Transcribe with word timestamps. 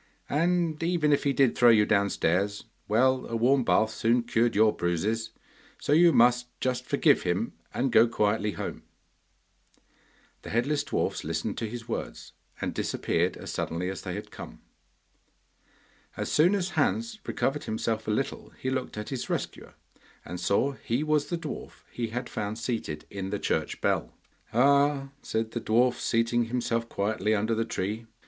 And 0.31 0.81
even 0.81 1.13
if 1.13 1.25
he 1.25 1.31
did 1.31 1.55
throw 1.55 1.69
you 1.69 1.85
downstairs, 1.85 2.63
well, 2.87 3.27
a 3.27 3.35
warm 3.35 3.63
bath 3.63 3.91
soon 3.91 4.23
cured 4.23 4.55
your 4.55 4.75
bruises, 4.75 5.29
so 5.77 5.93
you 5.93 6.11
must 6.11 6.47
just 6.59 6.85
forgive 6.85 7.21
him 7.21 7.53
and 7.71 7.91
go 7.91 8.07
quietly 8.07 8.53
home.' 8.53 8.81
The 10.41 10.49
headless 10.49 10.83
dwarfs 10.83 11.23
listened 11.23 11.59
to 11.59 11.69
his 11.69 11.87
words 11.87 12.31
and 12.59 12.73
disappeared 12.73 13.37
as 13.37 13.51
suddenly 13.51 13.91
as 13.91 14.01
they 14.01 14.15
had 14.15 14.31
come. 14.31 14.61
As 16.17 16.31
soon 16.31 16.55
as 16.55 16.71
Hans 16.71 17.19
recovered 17.27 17.65
himself 17.65 18.07
a 18.07 18.09
little 18.09 18.53
he 18.57 18.71
looked 18.71 18.97
at 18.97 19.09
his 19.09 19.29
rescuer, 19.29 19.75
and 20.25 20.39
saw 20.39 20.71
he 20.83 21.03
was 21.03 21.27
the 21.27 21.37
dwarf 21.37 21.83
he 21.91 22.07
had 22.07 22.27
found 22.27 22.57
seated 22.57 23.05
in 23.11 23.29
the 23.29 23.37
church 23.37 23.81
bell. 23.81 24.15
'Ah!' 24.51 25.09
said 25.21 25.51
the 25.51 25.61
dwarf, 25.61 25.99
seating 25.99 26.45
himself 26.45 26.89
quietly 26.89 27.35
under 27.35 27.53
the 27.53 27.65
tree. 27.65 28.07